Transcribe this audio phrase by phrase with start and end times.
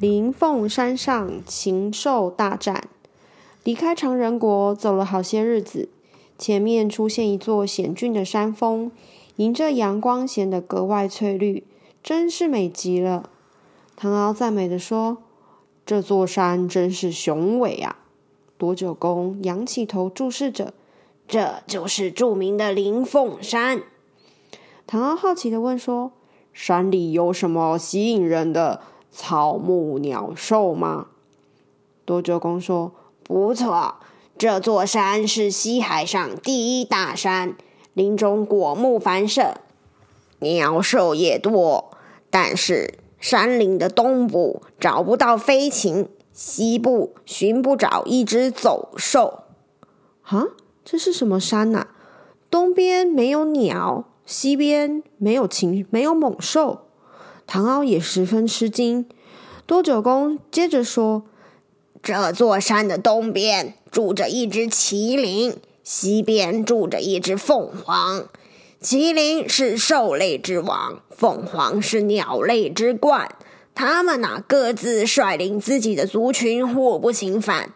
[0.00, 2.88] 灵凤山上禽兽大战，
[3.62, 5.90] 离开常人国走了好些日子，
[6.38, 8.90] 前面出现一座险峻的山峰，
[9.36, 11.64] 迎着阳光显得格外翠绿，
[12.02, 13.28] 真是美极了。
[13.94, 15.18] 唐敖赞美的说
[15.84, 17.98] ：“这座山真是雄伟啊！”
[18.56, 20.72] 多九公仰起头注视着，
[21.28, 23.82] 这就是著名的灵凤山。
[24.86, 26.12] 唐敖好奇地问说
[26.54, 31.08] ：“山里有什么吸引人的？”草木鸟兽吗？
[32.04, 33.96] 多九公说：“不错，
[34.38, 37.56] 这座山是西海上第一大山，
[37.92, 39.54] 林中果木繁盛，
[40.38, 41.90] 鸟兽也多。
[42.30, 49.44] 但是山林的东部找不到飞禽，西部寻不着一只走兽。
[50.22, 50.46] 啊，
[50.84, 51.88] 这是什么山呐、
[52.50, 56.86] 东边没有鸟，西边没有禽，没有猛兽。”
[57.52, 59.04] 唐敖也十分吃惊。
[59.66, 61.24] 多九公接着说
[62.00, 68.28] ：“这座山的东边住着一只麒麟，西边住着一只凤凰。
[68.80, 73.34] 麒麟是兽类之王，凤凰是鸟类之冠。
[73.74, 77.72] 他们呐，各自率领自己的族群，互不侵犯。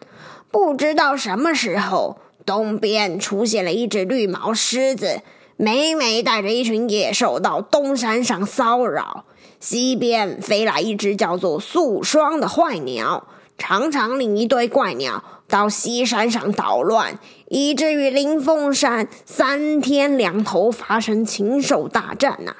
[0.49, 5.19] 不知道什么时候，东边出现了一只绿毛狮子，
[5.57, 9.25] 每每带着一群野兽到东山上骚扰。”
[9.59, 13.25] 西边飞来一只叫做素霜的坏鸟，
[13.57, 22.55] 常常领一堆怪鸟到西山上捣乱，以至于灵凤山三天两头发生禽兽大战呐、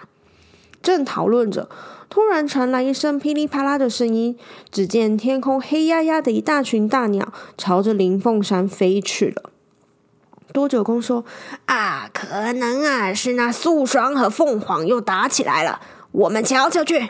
[0.81, 1.70] 正讨论着，
[2.09, 4.36] 突然传来一声噼里啪啦的声音，
[4.72, 9.52] 只见天空黑压压的一大群大鸟朝着灵凤山飞去了。
[10.56, 11.26] 多九公说
[11.68, 15.82] ：“啊，可能啊是那素霜和凤凰又打起来了。”
[16.14, 17.10] 我们瞧瞧去。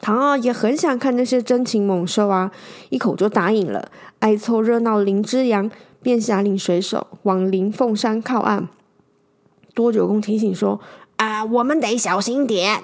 [0.00, 2.50] 唐敖也很想看那些真禽猛兽啊，
[2.88, 3.90] 一口就答应了。
[4.20, 8.66] 爱凑热闹林之阳便下令水手往灵凤山靠岸。
[9.74, 10.80] 多九公提醒说
[11.16, 12.82] ：“啊，我们得小心点，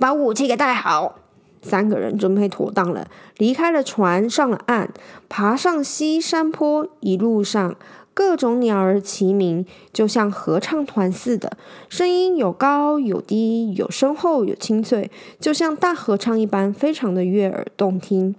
[0.00, 1.20] 把武器给带好。”
[1.62, 3.06] 三个人准备妥当了，
[3.36, 4.90] 离开了船，上了岸，
[5.28, 7.76] 爬上西山坡，一路上。
[8.16, 11.52] 各种鸟儿齐鸣，就像合唱团似的，
[11.90, 18.34] 声音有高有低，有深厚有清脆，就像大合唱一般，非常的悦耳动听。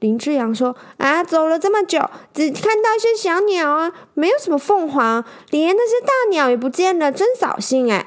[0.00, 2.00] 林之阳说：“啊，走了这么久，
[2.34, 8.04] 只看到一些小鸟啊，没有什么凤凰，连那些大鸟也不见了，真扫兴哎。”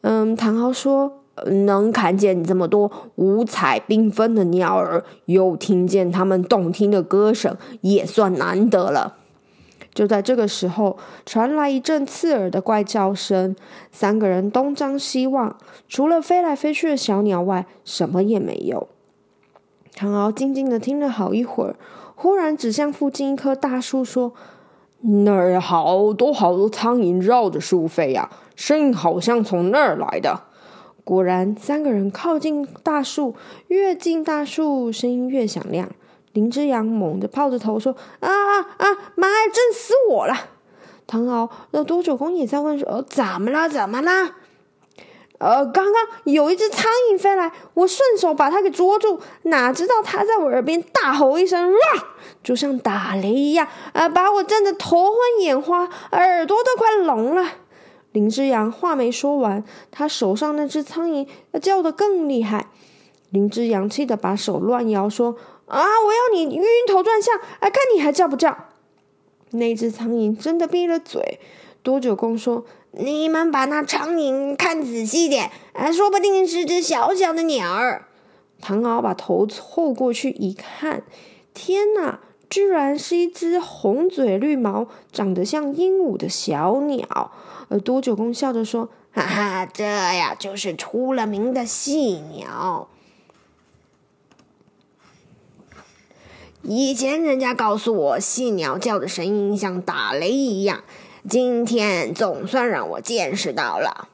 [0.00, 1.20] 嗯，唐敖说
[1.66, 9.16] ：“能看见这么多五彩缤纷的鸟儿，又听见它们动听的歌声，也算难得了。”
[9.94, 13.54] 就在这个时候，传来一阵刺耳的怪叫声。
[13.92, 15.56] 三个人东张西望，
[15.88, 18.88] 除了飞来飞去的小鸟外，什么也没有。
[19.94, 21.76] 唐敖静静的听了好一会儿，
[22.16, 24.32] 忽然指向附近一棵大树说
[25.24, 30.40] ：“那儿好多好多苍蝇绕着树飞呀，声音好像从那儿来的。”
[31.04, 33.36] 果然，三个人靠近大树，
[33.68, 35.90] 越近大树，声音越响亮。
[36.34, 38.86] 林之阳猛地抱着头说：“啊啊啊！
[39.14, 40.34] 妈呀，震死我了！”
[41.06, 43.68] 唐敖，那多九公也在问说：“呃，怎么了？
[43.68, 44.34] 怎么了？”
[45.38, 51.78] 呃，刚刚有一只苍蝇飞来，我顺手把它给捉住，哪知道它在我耳边大吼一声，哇，
[52.42, 57.46] 就像打雷一样，啊，把我震得头昏眼花，耳朵都快聋了。
[58.12, 61.28] 林之阳话没说完，他手上那只苍蝇
[61.60, 62.68] 叫得更厉害。
[63.30, 65.36] 林之阳气得把手乱摇，说。
[65.66, 65.80] 啊！
[65.80, 68.56] 我要你晕头转向，哎，看你还叫不叫？
[69.50, 71.38] 那只苍蝇真的闭了嘴。
[71.82, 78.06] 多九公说：“你们把那苍蝇看仔细点，啊，说不定是只小小的鸟儿。”
[78.60, 81.02] 唐敖把头凑过去一看，
[81.52, 82.20] 天哪！
[82.50, 87.32] 居然是一只红嘴绿毛、长得像鹦鹉的小鸟。
[87.68, 92.88] 而多九公笑着说：“哈哈，这呀就是出了名的细鸟。”
[96.66, 100.82] 以前人家告诉我，细鸟叫的声音像打雷一样。
[101.28, 104.08] 今天总算让我见识到了。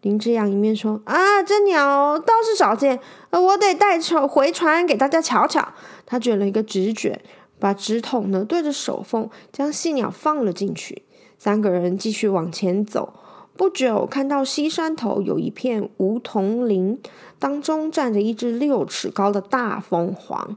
[0.00, 3.00] 林之阳一面说：“啊，这鸟倒是少见，
[3.30, 3.98] 呃，我得带
[4.28, 5.72] 回船给大家瞧瞧。”
[6.06, 7.20] 他卷了一个纸卷，
[7.58, 11.02] 把纸筒呢对着手缝，将细鸟放了进去。
[11.36, 13.12] 三个人继续往前走，
[13.56, 17.00] 不久看到西山头有一片梧桐林，
[17.40, 20.56] 当中站着一只六尺高的大凤凰。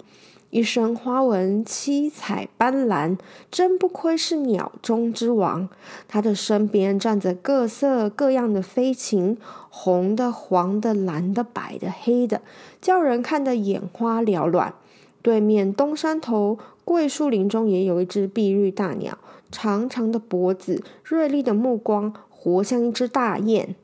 [0.52, 3.18] 一身花纹七彩斑斓，
[3.52, 5.68] 真不愧是鸟中之王。
[6.08, 9.38] 它的身边站着各色各样的飞禽，
[9.70, 12.42] 红的、黄的、蓝的、白的、黑的，
[12.80, 14.74] 叫人看得眼花缭乱。
[15.22, 19.18] 对面东山头桂树林中也有一只碧绿大鸟，
[19.52, 23.76] 长长的脖子，锐利的目光，活像一只大雁。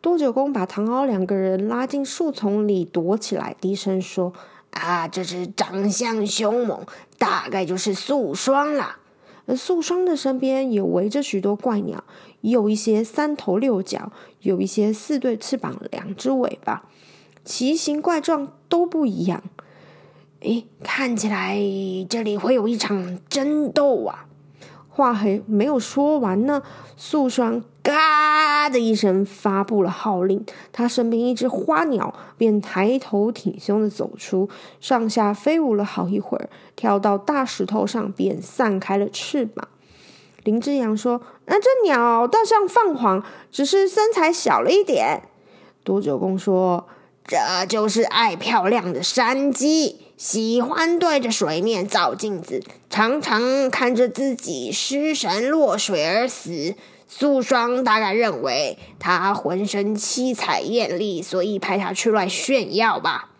[0.00, 4.34] 多九公把唐敖两个人拉进树丛里躲起来，低声说。
[4.78, 6.80] 啊，这只长相凶猛，
[7.18, 8.96] 大概就是素霜了。
[9.56, 12.04] 素霜的身边也围着许多怪鸟，
[12.42, 16.84] 有一些三头六脚，有一些四对翅膀，两只尾巴，
[17.44, 19.42] 奇形怪状都不一样。
[20.40, 21.58] 诶，看起来
[22.08, 24.26] 这里会有一场争斗啊！
[24.88, 26.62] 话还没有说完呢，
[26.96, 27.62] 素霜。
[27.82, 27.94] 嘎
[28.68, 30.44] 的一声，发布了号令。
[30.72, 34.48] 他身边一只花鸟便抬头挺胸的走出，
[34.80, 39.68] 上下飞舞了好一会儿，跳到大石头上，便散开了翅膀。
[40.44, 45.22] 林之阳说：“那、这鸟倒像凤凰，只是身材小了一点。”
[45.84, 46.86] 多九公说
[47.26, 56.74] ：“这就是爱漂亮的山鸡，喜欢对着水面照镜子，常常看着自己失神落水而死。”
[57.08, 63.30] 素霜大概认为他浑身七彩艳丽，所以派他出来炫耀吧。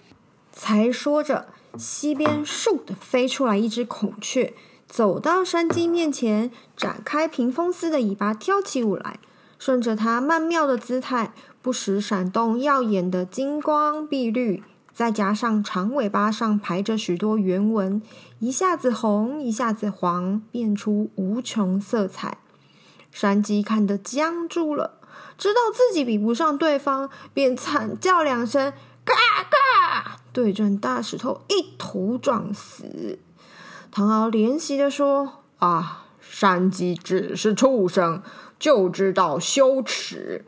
[0.51, 4.55] 才说着，西边倏地飞出来一只孔雀，
[4.89, 9.21] 走到山鸡面前，展开屏风似的尾巴，跳起舞来。
[9.59, 14.63] 顺着它曼妙的姿态，不时闪动耀眼的金光碧绿，
[14.95, 18.01] 再加上长尾巴上排着许多圆纹，
[18.39, 22.39] 一下子红，一下子黄，变出无穷色彩。
[23.21, 25.01] 山鸡看得僵住了，
[25.37, 28.73] 知道自己比不上对方，便惨叫两声，
[29.05, 29.13] 嘎
[29.51, 33.19] 嘎，对准大石头一头撞死。
[33.91, 38.23] 唐敖怜惜地说：“啊，山鸡只是畜生，
[38.57, 40.45] 就知道羞耻。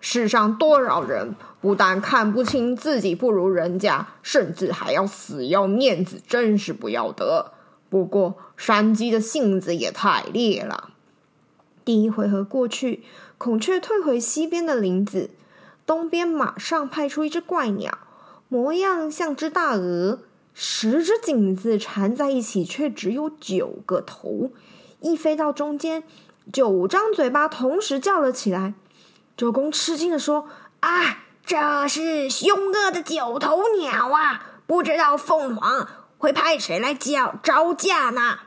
[0.00, 7.52] 世上多少人不但看不清自己不如人家，甚至还要死要面子，真是不要得。
[7.90, 10.92] 不过山鸡的性子也太烈了。”
[11.84, 13.04] 第一回合过去，
[13.36, 15.30] 孔雀退回西边的林子，
[15.84, 17.98] 东边马上派出一只怪鸟，
[18.48, 20.20] 模样像只大鹅，
[20.54, 24.50] 十只颈子缠在一起，却只有九个头。
[25.00, 26.04] 一飞到中间，
[26.50, 28.72] 九张嘴巴同时叫了起来。
[29.36, 30.48] 周公吃惊地说
[30.80, 34.46] ：“啊，这是凶恶的九头鸟啊！
[34.66, 35.86] 不知道凤凰
[36.16, 38.38] 会派谁来叫招架呢？”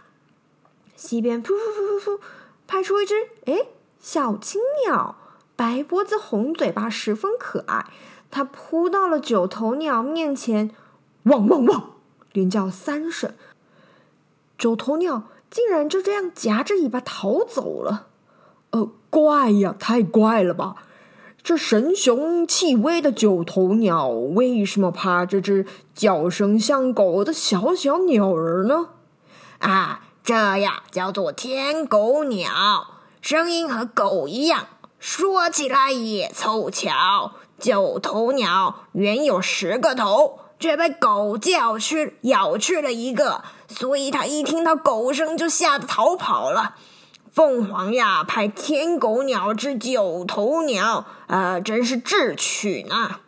[0.95, 2.19] 西边噗噗噗噗噗。
[2.67, 3.15] 派出一只
[3.45, 3.69] 诶
[3.99, 5.15] 小青鸟，
[5.55, 7.87] 白脖子红嘴巴，十分可爱。
[8.29, 10.71] 它扑到了九头鸟面前，
[11.23, 11.91] 汪汪汪，
[12.33, 13.33] 连叫三声。
[14.57, 18.07] 九头鸟竟然就这样夹着尾巴逃走了。
[18.71, 20.75] 呃，怪呀，太怪了吧！
[21.41, 25.65] 这神雄气威的九头鸟，为什么怕这只
[25.95, 28.89] 叫声像狗的小小鸟儿呢？
[29.59, 30.06] 啊！
[30.27, 34.67] 这呀叫做天狗鸟，声音和狗一样，
[34.99, 37.31] 说起来也凑巧。
[37.57, 46.75] 九头鸟原有十个头，却被狗叫去咬去了一个，所以它一听到狗声就吓得逃跑了。
[47.31, 53.21] 凤凰呀，派天狗鸟治九头鸟，呃，真是智取呢。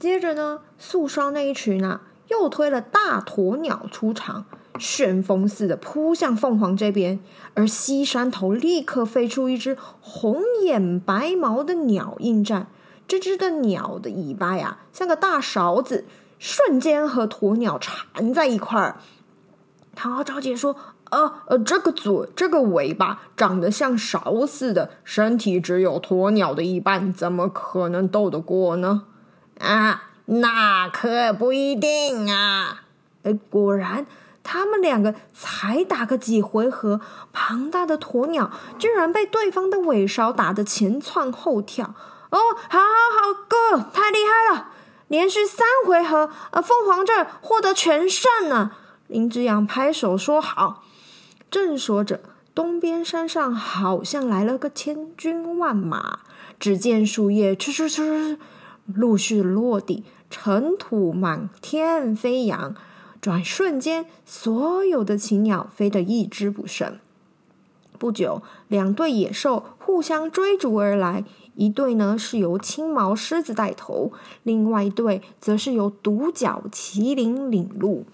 [0.00, 4.46] 接着呢，素霜那一群啊，又推了大鸵鸟出场。
[4.78, 7.20] 旋风似的扑向凤凰这边，
[7.54, 12.66] 而西山头立刻飞出一只红眼白毛的鸟应战。
[13.06, 16.06] 这只的鸟的尾巴呀，像个大勺子，
[16.38, 18.96] 瞬间和鸵鸟缠在一块儿。
[19.94, 20.74] 唐敖着急说
[21.10, 29.04] ：“呃呃，这个嘴，这个尾巴长得像勺似的，身体只有鸵鸟的一半，怎么可能斗得过呢？”
[29.60, 32.82] 啊，那可不一定啊！
[33.22, 34.06] 哎，果然。
[34.44, 37.00] 他们两个才打个几回合，
[37.32, 41.94] 庞大的鸵鸟居然被对方的尾勺打得前窜后跳。
[42.30, 44.68] 哦，好好好，哥，太厉害了！
[45.08, 48.72] 连续三回合，呃，凤凰这儿获得全胜呢。
[49.06, 50.84] 林之阳拍手说好。
[51.50, 52.20] 正说着，
[52.54, 56.20] 东边山上好像来了个千军万马，
[56.58, 58.38] 只见树叶哧哧哧
[58.86, 62.74] 陆续落地，尘土满天飞扬。
[63.24, 66.98] 转瞬间，所有的禽鸟飞得一只不剩。
[67.98, 71.24] 不久，两队野兽互相追逐而来。
[71.54, 74.12] 一队呢是由青毛狮子带头，
[74.42, 78.04] 另外一队则是由独角麒麟领路。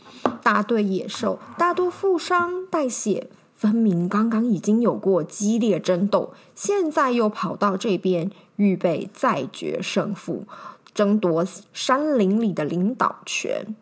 [0.44, 10.44] 大队野兽大多负伤带血，分明刚刚已经有过激烈争斗，现在又跑到这边，预备再决胜负，
[10.94, 13.74] 争夺山林里的领导权。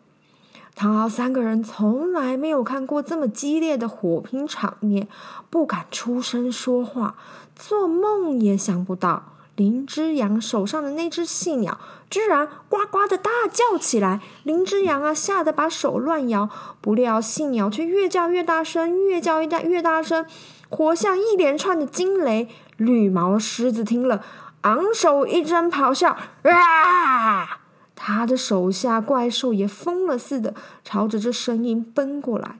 [0.79, 5.09] 唐敖三个人从来没有看过这么激烈的火拼场面，
[5.49, 7.15] 不敢出声说话，
[7.53, 9.33] 做梦也想不到。
[9.57, 11.77] 林之阳手上的那只细鸟
[12.09, 20.25] 居然呱呱的大叫起来，林之阳啊吓得把手乱摇，不料细鸟却越叫越大声，越叫越大越大声，
[20.69, 22.47] 活像一连串的惊雷。
[22.77, 24.23] 绿毛狮子听了，
[24.61, 27.59] 昂首一声咆哮，啊！
[28.01, 32.57] 他的手下怪兽也疯了似的，朝着这声音奔过来。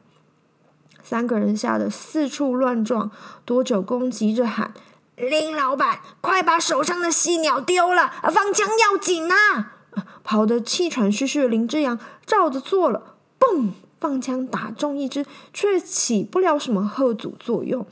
[1.01, 3.09] 三个人吓得四处乱撞，
[3.45, 4.73] 多久公急着喊。
[5.15, 9.77] 林老板，快把手上的犀鸟丢了，放枪要紧啊！
[10.25, 13.69] 跑得气喘吁吁的林之阳照着做了，嘣，
[13.99, 17.87] 放枪打中一只，却起不了什么后阻作用。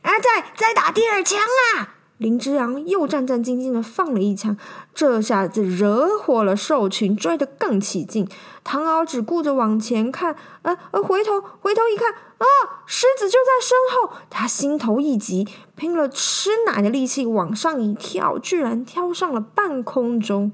[0.00, 1.38] 啊，再再打第二枪
[1.76, 1.95] 啊！
[2.18, 4.56] 林之阳又战战兢兢的放了一枪，
[4.94, 8.26] 这下子惹火了兽群，追得更起劲。
[8.64, 12.46] 唐敖只顾着往前看，呃呃，回头回头一看，啊，
[12.86, 14.16] 狮子就在身后。
[14.30, 15.46] 他心头一急，
[15.76, 20.52] 拼了吃奶的力气往上一跳，居然跳上了半空中。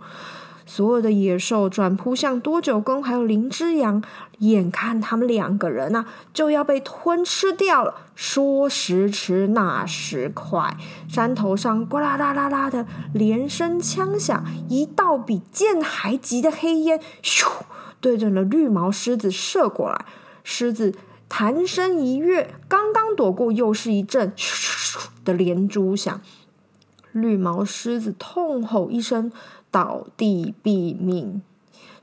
[0.64, 4.02] 所有的野兽转扑向多九公，还有林之阳，
[4.38, 7.94] 眼看他们两个人啊就要被吞吃掉了。
[8.14, 10.76] 说时迟，那时快，
[11.08, 17.46] 山头上呱啦啦啦啦的连声枪响，一道比箭还急的黑烟，咻，
[18.00, 20.04] 对着那绿毛狮子射过来。
[20.44, 20.94] 狮子
[21.28, 26.20] 弹身一跃，刚刚躲过，又是一阵咻咻咻的连珠响。
[27.12, 29.30] 绿毛狮子痛吼一声。
[29.70, 31.40] 倒地毙命。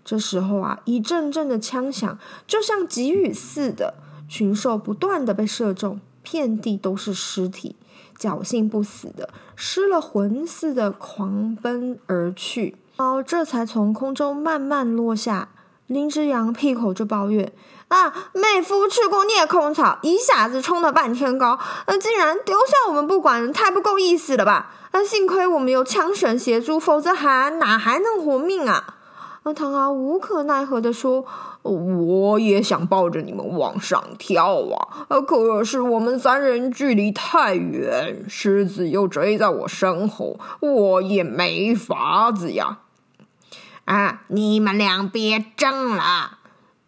[0.04, 3.94] 这时候啊，一阵阵的枪响，就像急雨似的，
[4.28, 7.76] 群兽不断的被射中，遍地都是尸体，
[8.18, 12.76] 侥幸不死的，失了魂似的狂奔而去。
[12.98, 15.50] 猫，这才从空中慢慢落下。
[15.86, 17.52] 林之阳屁口就抱怨
[17.90, 28.96] ：“啊，妹夫去过孽空草，一下子冲到半天高，呃，竟然丢下我们不管，太不够意思了吧？”那幸亏我们有枪神协助，否则还哪还能活命啊？
[29.44, 31.26] 那唐敖无可奈何地说
[31.64, 42.80] ：“我也想抱着你们往上跳啊，可是我们三人距离太远，狮子又追在我身后，我也没法子呀。”
[43.86, 46.39] 啊，你们俩别争了！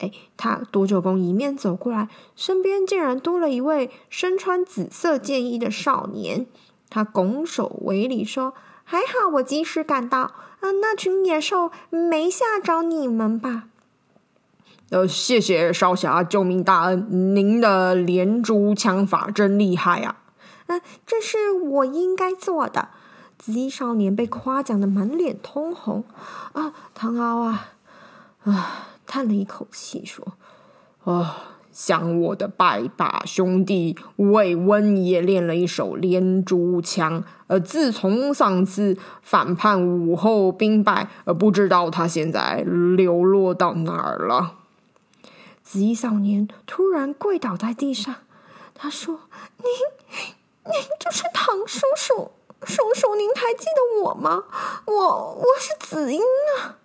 [0.01, 6.48] 哎，他多久公一面走过来，身边竟然多了一位身穿紫色剑衣的少年。
[6.89, 8.53] 他拱手为礼说
[8.84, 13.65] ：“还好我及时赶到，啊，那群野兽没吓着你们吧？”
[14.89, 20.17] 呃，谢谢少侠救命大恩，您的连珠枪法真厉害呀！
[20.67, 22.89] 啊，这是我应该做的。
[23.38, 26.03] 紫衣少年被夸奖的满脸通红。
[26.51, 27.70] 啊，唐敖啊，
[28.43, 30.25] 啊，叹了一口气说
[31.03, 42.65] ：“啊。”想我的拜把兄弟魏温也练了一手连珠枪，呃，自从上次反叛武后兵败，呃，不知道他现在
[42.98, 44.56] 流落到哪儿了。
[45.63, 48.13] 紫衣少年突然跪倒在地上，
[48.75, 49.22] 他说
[49.63, 49.65] ：“您，
[50.65, 52.32] 您就是唐叔叔，
[52.63, 54.44] 叔叔，您还记得我吗？
[54.86, 56.20] 我，我是紫英
[56.60, 56.75] 啊，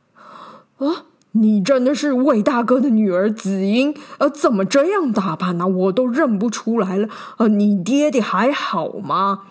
[0.78, 1.06] 啊。”
[1.40, 3.94] 你真的是魏大哥的女儿紫英？
[4.18, 7.08] 呃，怎么这样打扮呢、我都认不出来了。
[7.38, 9.44] 呃，你爹爹还好吗？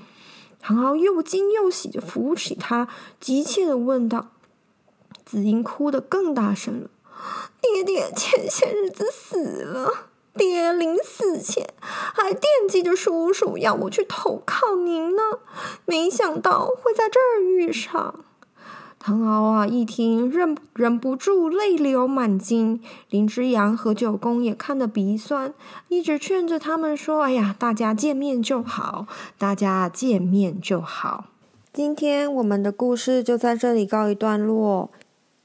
[0.60, 2.88] 唐敖又惊又喜地扶起他，
[3.20, 4.32] 急切地问道。
[5.24, 6.90] 紫英哭得更大声了。
[7.62, 9.92] 爹爹前些日子死了，
[10.36, 15.22] 爹临死前还惦记着叔叔要我去投靠您呢，
[15.86, 18.26] 没想到会在这儿遇上。
[19.06, 22.82] 唐敖啊，一听忍忍不住泪流满襟。
[23.12, 25.54] 林之阳和九公也看得鼻酸，
[25.90, 29.06] 一直劝着他们说：“哎呀，大家见面就好，
[29.38, 31.26] 大家见面就好。”
[31.72, 34.90] 今天我们的故事就在这里告一段落，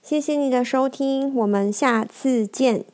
[0.01, 2.87] 谢谢你的收听，我们下次见。